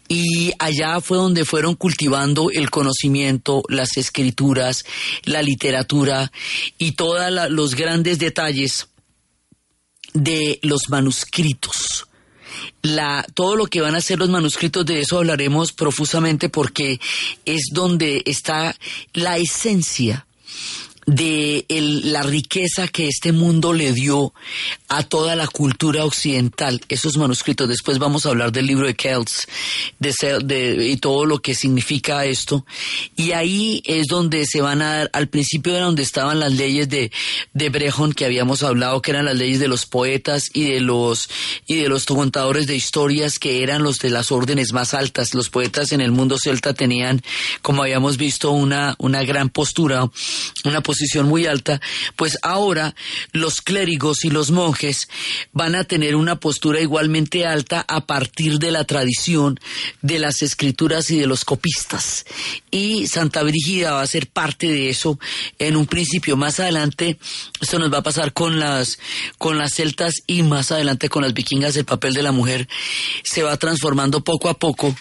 [0.08, 4.86] Y allá fue donde fueron cultivando el conocimiento, las escrituras,
[5.24, 6.32] la literatura
[6.78, 8.88] y todos los grandes detalles
[10.14, 12.06] de los manuscritos.
[13.34, 16.98] Todo lo que van a ser los manuscritos, de eso hablaremos profusamente porque
[17.44, 18.74] es donde está
[19.12, 20.26] la esencia
[21.10, 21.64] de
[22.04, 24.32] la riqueza que este mundo le dio
[24.88, 27.68] a toda la cultura occidental, esos manuscritos.
[27.68, 29.46] Después vamos a hablar del libro de Kells
[30.00, 32.64] y todo lo que significa esto.
[33.16, 36.88] Y ahí es donde se van a dar, al principio era donde estaban las leyes
[36.88, 37.10] de,
[37.54, 41.28] de Brehon que habíamos hablado, que eran las leyes de los poetas y de los,
[41.66, 45.34] y de los contadores de historias que eran los de las órdenes más altas.
[45.34, 47.20] Los poetas en el mundo celta tenían,
[47.62, 50.08] como habíamos visto, una, una gran postura,
[50.64, 51.80] una posición muy alta,
[52.14, 52.94] pues ahora
[53.32, 55.08] los clérigos y los monjes
[55.50, 59.58] van a tener una postura igualmente alta a partir de la tradición
[60.02, 62.26] de las escrituras y de los copistas.
[62.70, 65.18] Y Santa Brígida va a ser parte de eso
[65.58, 66.36] en un principio.
[66.36, 67.18] Más adelante,
[67.58, 68.98] esto nos va a pasar con las,
[69.38, 72.68] con las celtas y más adelante con las vikingas, el papel de la mujer
[73.22, 74.94] se va transformando poco a poco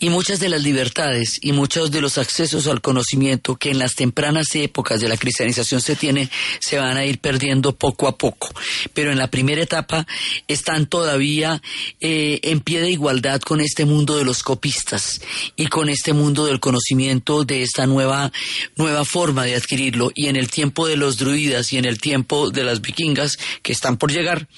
[0.00, 3.94] y muchas de las libertades y muchos de los accesos al conocimiento que en las
[3.94, 8.48] tempranas épocas de la cristianización se tiene, se van a ir perdiendo poco a poco.
[8.94, 10.06] Pero en la primera etapa
[10.48, 11.60] están todavía
[12.00, 15.20] eh, en pie de igualdad con este mundo de los copistas
[15.56, 18.32] y con este mundo del conocimiento de esta nueva,
[18.76, 20.10] nueva forma de adquirirlo.
[20.14, 23.72] Y en el tiempo de los druidas y en el tiempo de las vikingas que
[23.72, 24.48] están por llegar,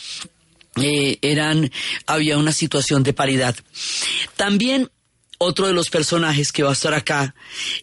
[0.81, 1.73] eh, eran,
[2.07, 3.57] había una situación de paridad.
[4.37, 4.91] También
[5.39, 7.35] otro de los personajes que va a estar acá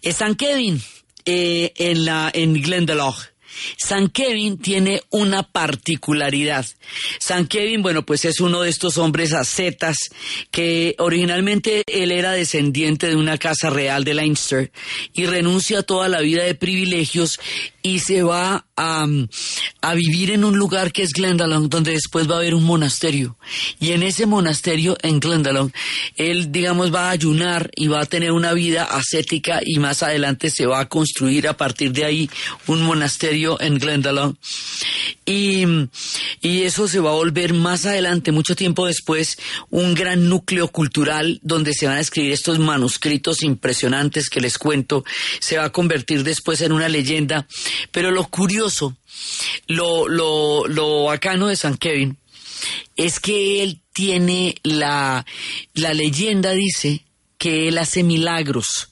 [0.02, 0.82] es San Kevin
[1.26, 3.36] eh, en la en Glendalough.
[3.78, 6.66] San Kevin tiene una particularidad.
[7.20, 9.98] San Kevin, bueno, pues es uno de estos hombres ascetas
[10.52, 14.72] que originalmente él era descendiente de una casa real de Leinster
[15.14, 17.40] y renuncia a toda la vida de privilegios
[17.86, 19.08] y se va a,
[19.82, 23.38] a vivir en un lugar que es Glendalough, donde después va a haber un monasterio.
[23.80, 25.72] Y en ese monasterio, en Glendalough,
[26.16, 30.50] él, digamos, va a ayunar y va a tener una vida ascética y más adelante
[30.50, 32.30] se va a construir a partir de ahí
[32.66, 34.36] un monasterio en Glendalough.
[35.28, 35.66] Y,
[36.42, 39.38] y eso se va a volver más adelante, mucho tiempo después,
[39.70, 45.04] un gran núcleo cultural donde se van a escribir estos manuscritos impresionantes que les cuento.
[45.40, 47.48] Se va a convertir después en una leyenda.
[47.92, 48.96] Pero lo curioso,
[49.68, 52.18] lo, lo, lo bacano de San Kevin
[52.96, 55.26] es que él tiene la,
[55.74, 57.06] la leyenda dice
[57.38, 58.90] que él hace milagros.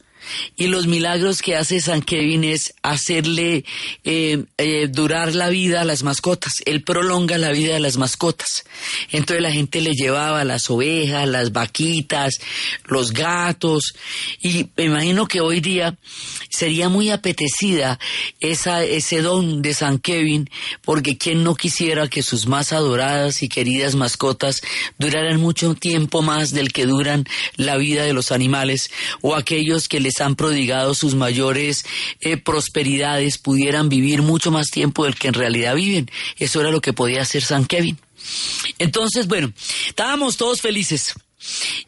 [0.55, 3.65] Y los milagros que hace San Kevin es hacerle
[4.03, 6.53] eh, eh, durar la vida a las mascotas.
[6.65, 8.65] Él prolonga la vida de las mascotas.
[9.11, 12.39] Entonces la gente le llevaba las ovejas, las vaquitas,
[12.85, 13.95] los gatos.
[14.41, 15.97] Y me imagino que hoy día
[16.49, 17.99] sería muy apetecida
[18.39, 20.49] esa, ese don de San Kevin,
[20.83, 24.61] porque quien no quisiera que sus más adoradas y queridas mascotas
[24.97, 29.99] duraran mucho tiempo más del que duran la vida de los animales, o aquellos que
[29.99, 31.85] les han prodigado sus mayores
[32.19, 36.09] eh, prosperidades pudieran vivir mucho más tiempo del que en realidad viven.
[36.37, 37.97] Eso era lo que podía hacer San Kevin.
[38.79, 39.53] Entonces, bueno,
[39.87, 41.13] estábamos todos felices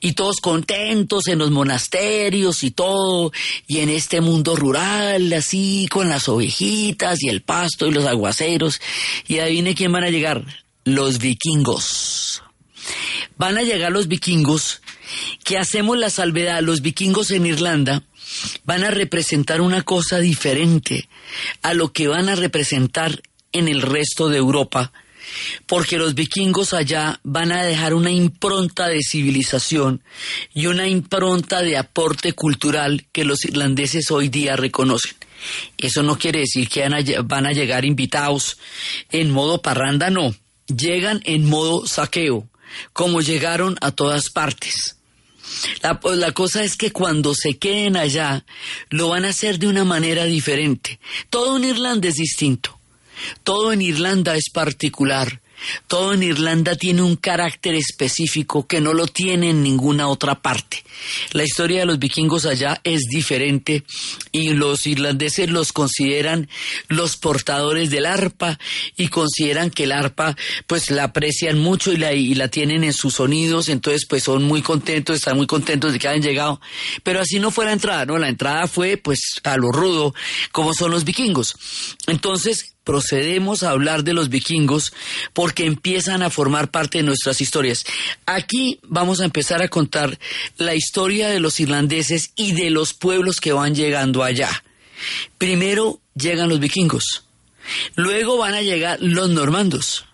[0.01, 3.31] y todos contentos en los monasterios y todo,
[3.67, 8.81] y en este mundo rural, así con las ovejitas y el pasto y los aguaceros.
[9.27, 10.43] Y adivine quién van a llegar,
[10.83, 12.43] los vikingos.
[13.38, 14.81] Van a llegar los vikingos,
[15.43, 18.03] que hacemos la salvedad, los vikingos en Irlanda
[18.63, 21.07] van a representar una cosa diferente
[21.61, 23.21] a lo que van a representar
[23.51, 24.91] en el resto de Europa
[25.65, 30.03] porque los vikingos allá van a dejar una impronta de civilización
[30.53, 35.15] y una impronta de aporte cultural que los irlandeses hoy día reconocen.
[35.77, 36.88] Eso no quiere decir que
[37.23, 38.57] van a, llegar invitados
[39.11, 40.36] en modo parranda, no.
[40.67, 42.47] Llegan en modo saqueo,
[42.93, 44.97] como llegaron a todas partes.
[45.81, 48.45] La, cosa es que cuando se queden allá,
[48.89, 50.99] lo van a hacer de una manera diferente.
[51.29, 52.79] Todo en Irlanda es distinto.
[53.43, 55.41] Todo en Irlanda es particular.
[55.88, 60.84] Todo en Irlanda tiene un carácter específico que no lo tiene en ninguna otra parte.
[61.32, 63.84] La historia de los vikingos allá es diferente
[64.32, 66.49] y los irlandeses los consideran
[66.88, 68.58] los portadores del arpa
[68.95, 70.36] y consideran que el arpa
[70.68, 74.43] pues la aprecian mucho y la, y la tienen en sus sonidos, entonces pues son
[74.43, 76.62] muy contentos, están muy contentos de que hayan llegado.
[77.03, 78.18] Pero así no fue la entrada, ¿no?
[78.18, 80.14] La entrada fue pues a lo rudo,
[80.51, 81.56] como son los vikingos.
[82.08, 84.93] Entonces, procedemos a hablar de los vikingos
[85.33, 87.86] porque empiezan a formar parte de nuestras historias.
[88.25, 90.17] Aquí vamos a empezar a contar
[90.57, 94.63] la historia de los irlandeses y de los pueblos que van llegando allá.
[95.38, 97.25] Primero llegan los vikingos,
[97.95, 100.05] luego van a llegar los normandos,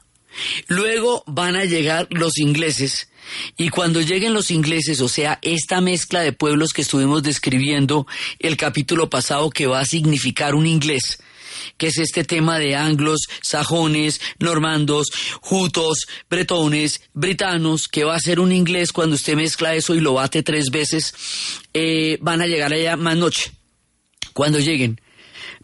[0.68, 3.10] luego van a llegar los ingleses
[3.58, 8.08] y cuando lleguen los ingleses, o sea, esta mezcla de pueblos que estuvimos describiendo
[8.40, 11.20] el capítulo pasado que va a significar un inglés,
[11.82, 15.10] que es este tema de anglos, sajones, normandos,
[15.42, 20.14] jutos, bretones, britanos, que va a ser un inglés cuando usted mezcla eso y lo
[20.14, 21.12] bate tres veces,
[21.74, 23.52] eh, van a llegar allá más noche.
[24.34, 25.02] Cuando lleguen,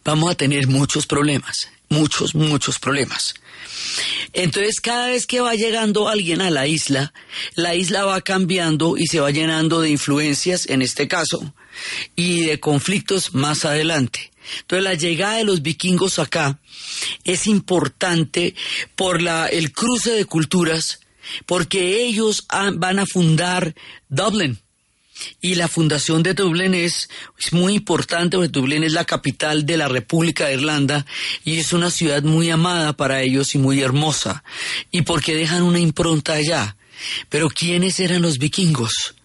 [0.04, 3.36] vamos a tener muchos problemas, muchos, muchos problemas.
[4.32, 7.12] Entonces, cada vez que va llegando alguien a la isla,
[7.54, 11.54] la isla va cambiando y se va llenando de influencias, en este caso,
[12.16, 14.32] y de conflictos más adelante.
[14.60, 16.58] Entonces la llegada de los vikingos acá
[17.24, 18.54] es importante
[18.96, 21.00] por la, el cruce de culturas,
[21.46, 23.74] porque ellos van a fundar
[24.08, 24.58] Dublin.
[25.40, 29.76] Y la fundación de Dublín es, es, muy importante porque Dublín es la capital de
[29.76, 31.04] la República de Irlanda
[31.44, 34.44] y es una ciudad muy amada para ellos y muy hermosa.
[34.92, 36.76] Y porque dejan una impronta allá.
[37.28, 39.16] Pero ¿quiénes eran los vikingos?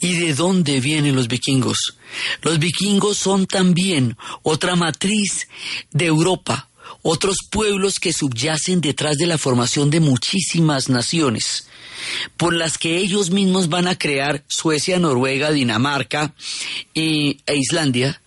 [0.00, 1.96] ¿Y de dónde vienen los vikingos?
[2.42, 5.48] Los vikingos son también otra matriz
[5.90, 6.70] de Europa,
[7.02, 11.68] otros pueblos que subyacen detrás de la formación de muchísimas naciones,
[12.36, 16.34] por las que ellos mismos van a crear Suecia, Noruega, Dinamarca
[16.94, 18.20] e Islandia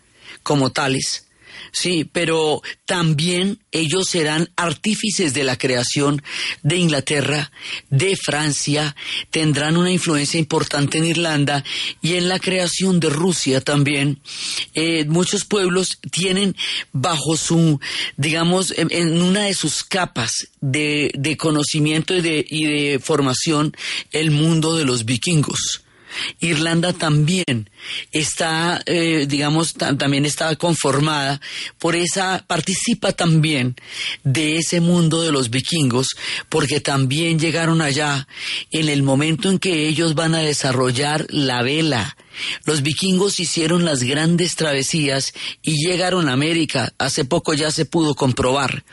[0.43, 1.27] como tales,
[1.73, 6.21] Sí, pero también ellos serán artífices de la creación
[6.61, 7.51] de Inglaterra,
[7.89, 8.95] de Francia,
[9.31, 11.63] tendrán una influencia importante en Irlanda
[11.99, 14.19] y en la creación de Rusia también.
[14.75, 16.55] Eh, muchos pueblos tienen
[16.91, 17.79] bajo su,
[18.17, 23.75] digamos, en, una de sus capas de, de conocimiento y de, y de formación
[24.11, 25.82] el mundo de los vikingos.
[26.39, 27.69] Irlanda también
[28.11, 31.41] está, eh, digamos, también está conformada
[31.79, 33.75] por esa, participa también
[34.23, 36.07] de ese mundo de los vikingos,
[36.49, 38.27] porque también llegaron allá
[38.71, 42.17] en el momento en que ellos van a desarrollar la vela.
[42.65, 48.15] Los vikingos hicieron las grandes travesías y llegaron a América, hace poco ya se pudo
[48.15, 48.83] comprobar,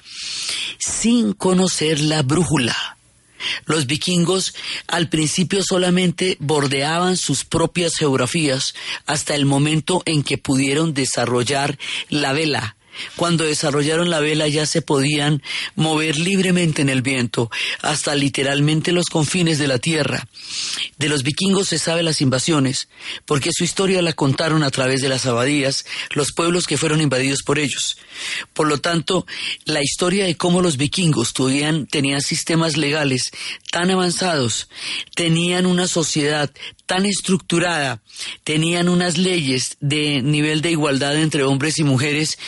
[0.78, 2.99] sin conocer la brújula
[3.66, 4.54] los vikingos
[4.86, 8.74] al principio solamente bordeaban sus propias geografías
[9.06, 11.78] hasta el momento en que pudieron desarrollar
[12.08, 12.76] la vela,
[13.16, 15.42] cuando desarrollaron la vela ya se podían
[15.74, 17.50] mover libremente en el viento
[17.82, 20.26] hasta literalmente los confines de la tierra.
[20.98, 22.88] De los vikingos se sabe las invasiones,
[23.26, 25.84] porque su historia la contaron a través de las abadías,
[26.14, 27.96] los pueblos que fueron invadidos por ellos.
[28.52, 29.26] Por lo tanto,
[29.64, 31.32] la historia de cómo los vikingos
[31.90, 33.30] tenían, sistemas legales
[33.70, 34.68] tan avanzados,
[35.14, 36.50] tenían una sociedad
[36.86, 38.02] tan estructurada,
[38.44, 42.38] tenían unas leyes de nivel de igualdad entre hombres y mujeres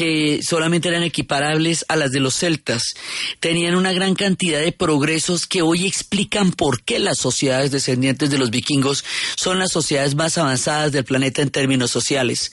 [0.00, 2.94] que solamente eran equiparables a las de los celtas.
[3.38, 8.38] Tenían una gran cantidad de progresos que hoy explican por qué las sociedades descendientes de
[8.38, 9.04] los vikingos
[9.36, 12.52] son las sociedades más avanzadas del planeta en términos sociales.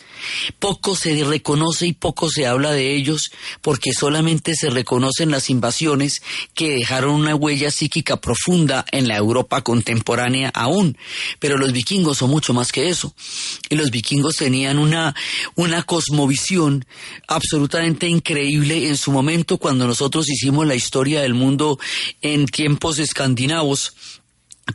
[0.60, 3.32] Poco se reconoce y poco se habla de ellos
[3.62, 6.22] porque solamente se reconocen las invasiones
[6.54, 10.98] que dejaron una huella psíquica profunda en la Europa contemporánea aún
[11.40, 13.14] pero los vikingos son mucho más que eso.
[13.70, 15.16] Y los vikingos tenían una,
[15.56, 16.86] una cosmovisión
[17.38, 21.80] absolutamente increíble en su momento cuando nosotros hicimos la historia del mundo
[22.22, 23.94] en tiempos escandinavos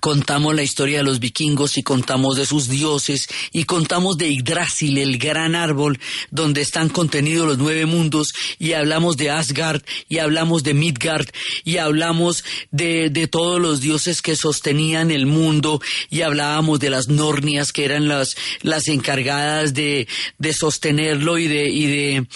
[0.00, 4.98] contamos la historia de los vikingos y contamos de sus dioses y contamos de Yggdrasil,
[4.98, 5.98] el gran árbol
[6.30, 11.26] donde están contenidos los nueve mundos y hablamos de Asgard y hablamos de Midgard
[11.64, 15.80] y hablamos de, de todos los dioses que sostenían el mundo
[16.10, 21.68] y hablábamos de las Nornias que eran las, las encargadas de, de sostenerlo y de,
[21.68, 22.26] y de,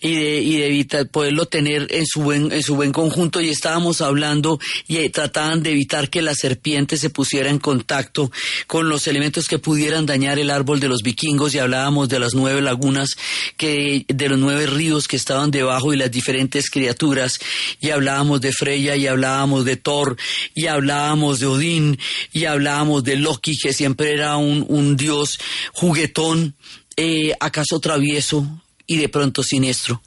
[0.00, 3.48] y de, y de evitar, poderlo tener en su buen, en su buen conjunto y
[3.50, 4.58] estábamos hablando
[4.88, 8.32] y trataban de evitar que las serpientes se pusiera en contacto
[8.66, 12.32] con los elementos que pudieran dañar el árbol de los vikingos y hablábamos de las
[12.32, 13.10] nueve lagunas,
[13.58, 17.40] que, de los nueve ríos que estaban debajo y las diferentes criaturas
[17.78, 20.16] y hablábamos de Freya y hablábamos de Thor
[20.54, 21.98] y hablábamos de Odín
[22.32, 25.38] y hablábamos de Loki que siempre era un, un dios
[25.74, 26.54] juguetón,
[26.96, 28.46] eh, acaso travieso
[28.86, 30.00] y de pronto siniestro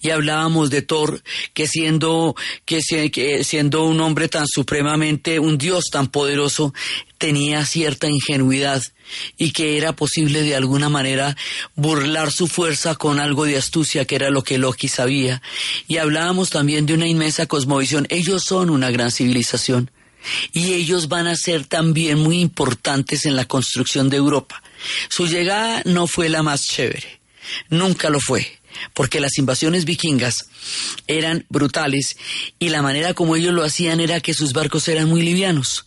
[0.00, 1.22] y hablábamos de Thor
[1.54, 6.72] que siendo que, si- que siendo un hombre tan supremamente un dios tan poderoso
[7.18, 8.82] tenía cierta ingenuidad
[9.36, 11.36] y que era posible de alguna manera
[11.74, 15.42] burlar su fuerza con algo de astucia que era lo que Loki sabía.
[15.88, 18.06] Y hablábamos también de una inmensa cosmovisión.
[18.10, 19.90] Ellos son una gran civilización
[20.52, 24.62] y ellos van a ser también muy importantes en la construcción de Europa.
[25.08, 27.20] Su llegada no fue la más chévere,
[27.70, 28.57] nunca lo fue,
[28.94, 30.48] porque las invasiones vikingas
[31.06, 32.16] eran brutales
[32.58, 35.86] y la manera como ellos lo hacían era que sus barcos eran muy livianos.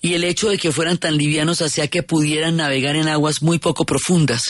[0.00, 3.58] Y el hecho de que fueran tan livianos hacía que pudieran navegar en aguas muy
[3.58, 4.42] poco profundas,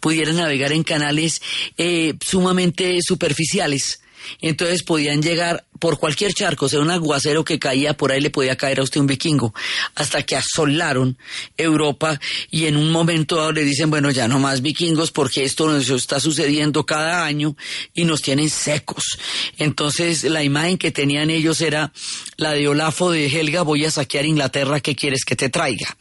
[0.00, 1.42] pudieran navegar en canales
[1.76, 4.00] eh, sumamente superficiales.
[4.40, 8.30] Entonces podían llegar por cualquier charco, o sea, un aguacero que caía por ahí le
[8.30, 9.52] podía caer a usted un vikingo,
[9.94, 11.18] hasta que asolaron
[11.56, 12.18] Europa
[12.50, 15.88] y en un momento dado le dicen, bueno, ya no más vikingos porque esto nos
[15.90, 17.56] está sucediendo cada año
[17.92, 19.18] y nos tienen secos.
[19.58, 21.92] Entonces la imagen que tenían ellos era
[22.36, 25.96] la de Olafo de Helga, voy a saquear Inglaterra, ¿qué quieres que te traiga?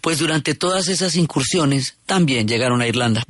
[0.00, 3.24] Pues durante todas esas incursiones también llegaron a Irlanda.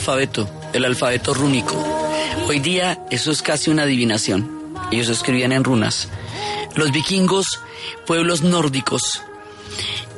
[0.00, 1.76] Alfabeto, el alfabeto rúnico.
[2.48, 4.72] Hoy día eso es casi una adivinación.
[4.90, 6.08] Ellos escribían en runas.
[6.74, 7.60] Los vikingos,
[8.06, 9.20] pueblos nórdicos,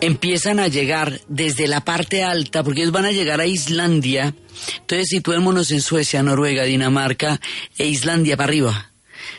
[0.00, 4.36] empiezan a llegar desde la parte alta, porque ellos van a llegar a Islandia.
[4.82, 7.40] Entonces situémonos en Suecia, Noruega, Dinamarca
[7.76, 8.92] e Islandia para arriba.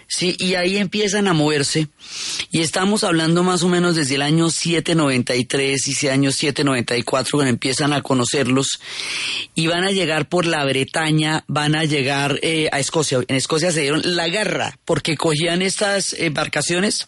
[0.09, 1.87] Sí, y ahí empiezan a moverse.
[2.54, 7.49] Y estamos hablando más o menos desde el año 793 y ese año 794 cuando
[7.49, 8.80] empiezan a conocerlos.
[9.56, 13.22] Y van a llegar por la Bretaña, van a llegar eh, a Escocia.
[13.28, 17.08] En Escocia se dieron la guerra porque cogían estas embarcaciones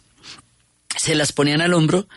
[0.97, 2.07] se las ponían al hombro.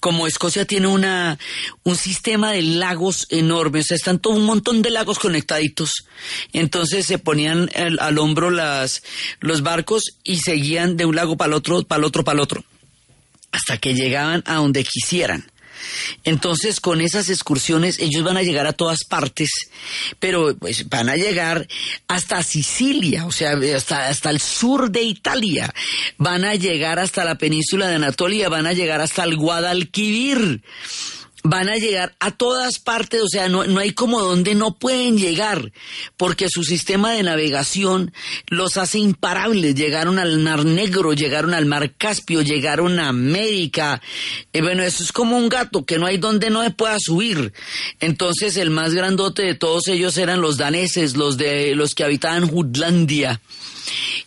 [0.00, 1.38] Como Escocia tiene una,
[1.82, 6.06] un sistema de lagos enormes, o sea, están todo un montón de lagos conectaditos.
[6.52, 9.02] Entonces se ponían al hombro las,
[9.40, 12.40] los barcos y seguían de un lago para el otro, para el otro, para el
[12.40, 12.64] otro,
[13.52, 15.50] hasta que llegaban a donde quisieran.
[16.24, 19.50] Entonces, con esas excursiones, ellos van a llegar a todas partes,
[20.18, 21.66] pero pues van a llegar
[22.08, 25.72] hasta Sicilia, o sea, hasta, hasta el sur de Italia,
[26.18, 30.62] van a llegar hasta la península de Anatolia, van a llegar hasta el Guadalquivir
[31.46, 35.72] van a llegar a todas partes, o sea, no, hay como donde no pueden llegar,
[36.16, 38.14] porque su sistema de navegación
[38.48, 39.74] los hace imparables.
[39.74, 44.00] Llegaron al Mar Negro, llegaron al Mar Caspio, llegaron a América.
[44.54, 47.52] Eh, bueno, eso es como un gato, que no hay donde no se pueda subir.
[48.00, 52.48] Entonces, el más grandote de todos ellos eran los daneses, los de los que habitaban
[52.48, 53.42] Jutlandia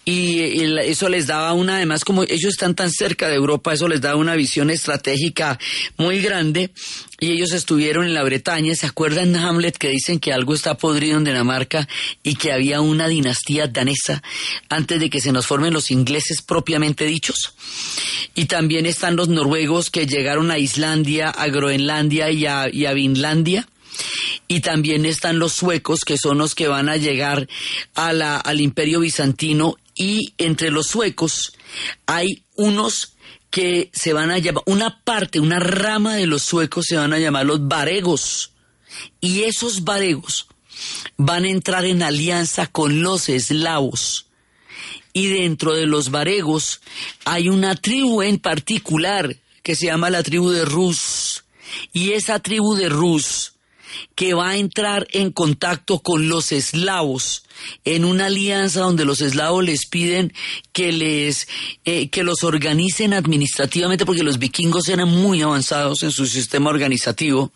[0.06, 4.02] y, eso les daba una, además como ellos están tan cerca de Europa, eso les
[4.02, 5.60] daba una visión estratégica
[5.98, 6.72] muy grande
[7.20, 11.18] y ellos estuvieron en la Bretaña, ¿se acuerdan Hamlet que dicen que algo está podrido
[11.18, 11.88] en Dinamarca
[12.22, 14.22] y que había una dinastía danesa
[14.70, 17.54] antes de que se nos formen los ingleses propiamente dichos?
[18.36, 22.94] Y también están los noruegos que llegaron a Islandia, a Groenlandia y a, y a
[22.94, 23.68] Vinlandia.
[24.48, 27.48] Y también están los suecos, que son los que van a llegar
[27.96, 29.76] a la- al imperio bizantino.
[29.96, 31.54] Y entre los suecos
[32.06, 33.14] hay unos
[33.50, 37.20] que se van a llamar, una parte, una rama de los suecos se van a
[37.20, 38.52] llamar los varegos.
[39.22, 40.48] Y esos varegos
[41.18, 44.28] van a entrar en alianza con los eslavos.
[45.14, 46.82] Y dentro de los varegos
[47.26, 51.44] hay una tribu en particular que se llama la tribu de Rus.
[51.92, 53.54] Y esa tribu de Rus
[54.16, 57.44] que va a entrar en contacto con los eslavos
[57.86, 60.34] en una alianza donde los eslavos les piden
[60.74, 61.48] que les
[61.86, 67.52] eh, que los organicen administrativamente porque los vikingos eran muy avanzados en su sistema organizativo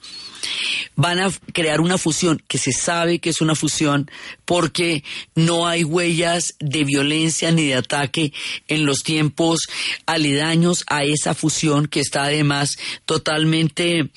[0.95, 4.09] van a crear una fusión que se sabe que es una fusión
[4.45, 5.03] porque
[5.35, 8.33] no hay huellas de violencia ni de ataque
[8.67, 9.61] en los tiempos
[10.05, 14.11] aledaños a esa fusión que está además totalmente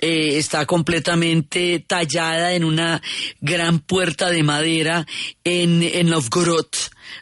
[0.00, 3.02] eh, está completamente tallada en una
[3.40, 5.06] gran puerta de madera
[5.44, 6.66] en, en Novgorod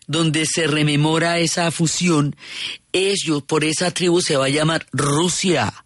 [0.06, 2.36] donde se rememora esa fusión
[2.92, 5.84] ellos por esa tribu se va a llamar Rusia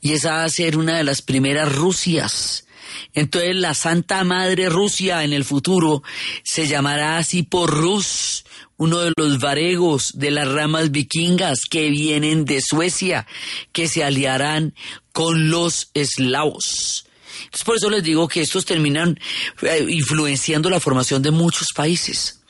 [0.00, 2.66] y esa va a ser una de las primeras Rusias.
[3.14, 6.02] Entonces la Santa Madre Rusia en el futuro
[6.42, 8.44] se llamará así por Rus,
[8.76, 13.26] uno de los varegos de las ramas vikingas que vienen de Suecia,
[13.72, 14.74] que se aliarán
[15.12, 17.07] con los eslavos.
[17.44, 19.18] Entonces por eso les digo que estos terminan
[19.62, 22.40] eh, influenciando la formación de muchos países.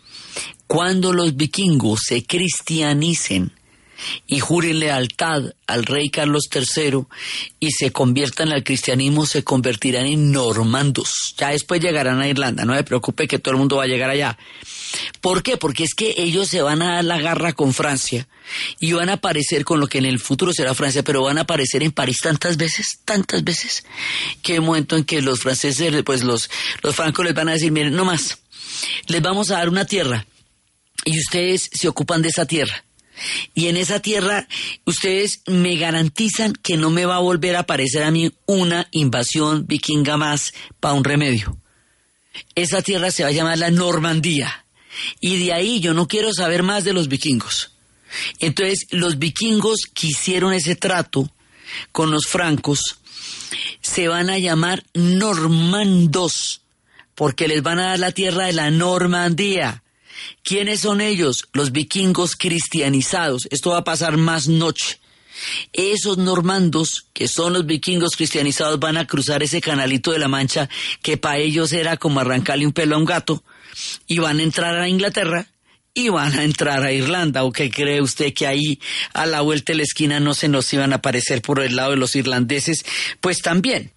[0.67, 3.53] Cuando los vikingos se cristianicen,
[4.27, 7.05] y juren lealtad al rey Carlos III
[7.61, 11.35] y se conviertan al cristianismo, se convertirán en normandos.
[11.37, 14.11] Ya después llegarán a Irlanda, no me preocupe que todo el mundo va a llegar
[14.11, 14.39] allá.
[15.21, 15.57] ¿Por qué?
[15.57, 18.27] Porque es que ellos se van a dar la garra con Francia
[18.81, 21.43] y van a aparecer con lo que en el futuro será Francia, pero van a
[21.43, 23.85] aparecer en París tantas veces, tantas veces,
[24.43, 26.49] que hay un momento en que los franceses, pues los,
[26.83, 28.39] los francos les van a decir, miren, no más,
[29.07, 30.27] les vamos a dar una tierra
[31.05, 32.85] y ustedes se ocupan de esa tierra.
[33.55, 34.47] Y en esa tierra
[34.85, 39.67] ustedes me garantizan que no me va a volver a aparecer a mí una invasión
[39.67, 41.59] vikinga más para un remedio.
[42.55, 44.65] Esa tierra se va a llamar la Normandía.
[45.21, 47.73] Y de ahí yo no quiero saber más de los vikingos.
[48.39, 51.31] Entonces los vikingos que hicieron ese trato
[51.93, 53.01] con los francos
[53.81, 56.63] se van a llamar normandos
[57.15, 59.83] porque les van a dar la tierra de la Normandía.
[60.43, 61.49] ¿Quiénes son ellos?
[61.53, 63.49] Los vikingos cristianizados.
[63.51, 65.01] Esto va a pasar más noche.
[65.73, 70.69] Esos normandos, que son los vikingos cristianizados, van a cruzar ese canalito de la Mancha,
[71.03, 73.45] que para ellos era como arrancarle un pelo a un gato,
[74.07, 75.47] y van a entrar a Inglaterra
[75.95, 77.45] y van a entrar a Irlanda.
[77.45, 78.81] ¿O qué cree usted que ahí
[79.15, 81.91] a la vuelta de la esquina no se nos iban a aparecer por el lado
[81.91, 82.85] de los irlandeses?
[83.21, 83.93] Pues también.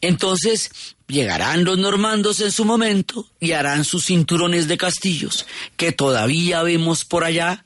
[0.00, 0.70] Entonces
[1.08, 5.46] llegarán los normandos en su momento y harán sus cinturones de castillos
[5.76, 7.64] que todavía vemos por allá,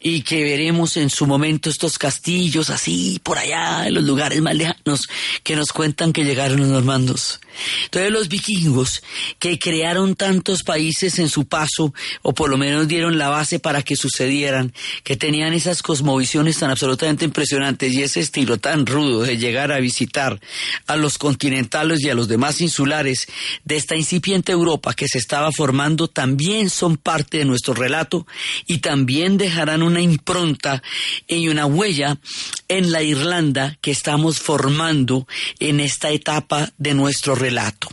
[0.00, 4.54] y que veremos en su momento estos castillos así por allá en los lugares más
[4.54, 5.08] lejanos
[5.42, 7.40] que nos cuentan que llegaron los normandos.
[7.84, 9.02] Entonces los vikingos
[9.38, 11.92] que crearon tantos países en su paso
[12.22, 14.72] o por lo menos dieron la base para que sucedieran,
[15.04, 19.80] que tenían esas cosmovisiones tan absolutamente impresionantes y ese estilo tan rudo de llegar a
[19.80, 20.40] visitar
[20.86, 23.28] a los continentales y a los demás insulares
[23.64, 28.26] de esta incipiente Europa que se estaba formando también son parte de nuestro relato
[28.66, 30.82] y también dejarán una impronta
[31.28, 32.18] y una huella
[32.66, 35.28] en la Irlanda que estamos formando
[35.60, 37.88] en esta etapa de nuestro relato.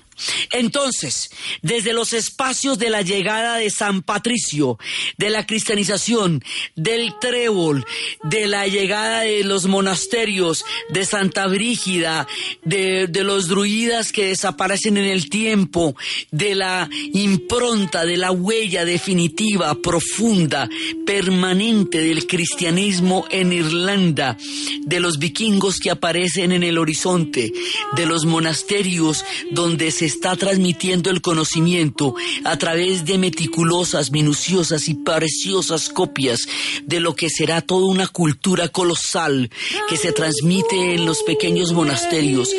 [0.52, 1.30] Entonces,
[1.62, 4.78] desde los espacios de la llegada de San Patricio,
[5.18, 6.44] de la cristianización,
[6.76, 7.86] del trébol,
[8.24, 12.28] de la llegada de los monasterios, de Santa Brígida,
[12.64, 15.96] de, los druidas que desaparecen en el tiempo,
[16.32, 20.70] de la impronta, de la huella definitiva, profunda,
[21.06, 24.38] permanente del cristianismo en Irlanda,
[24.86, 27.52] de los vikingos que aparecen en el horizonte,
[27.96, 34.96] de los monasterios donde se está transmitiendo el conocimiento a través de meticulosas, minuciosas y
[34.96, 36.48] preciosas copias
[36.86, 39.50] de lo que será toda una cultura colosal
[39.88, 42.50] que se transmite en los pequeños monasterios,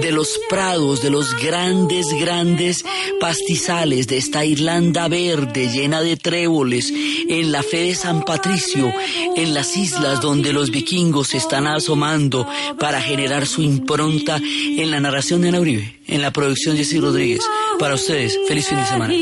[0.00, 2.84] de los prados, de los grandes, grandes
[3.20, 6.92] pastizales de esta Irlanda verde llena de tréboles,
[7.28, 8.92] en la fe de San Patricio,
[9.36, 12.46] en las islas donde los vikingos se están asomando
[12.78, 17.00] para generar su impronta en la narración de Ana Uribe, en la producción de Jessy
[17.00, 17.40] Rodríguez.
[17.78, 19.14] Para ustedes, feliz fin de semana.